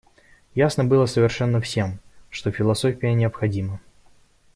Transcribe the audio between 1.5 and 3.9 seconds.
всем, что философия необходима.